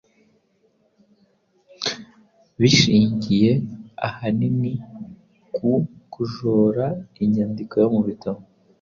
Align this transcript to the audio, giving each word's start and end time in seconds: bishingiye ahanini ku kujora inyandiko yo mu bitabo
bishingiye 2.59 3.51
ahanini 4.07 4.73
ku 5.55 5.71
kujora 6.13 6.85
inyandiko 7.23 7.73
yo 7.83 7.89
mu 7.95 8.01
bitabo 8.07 8.41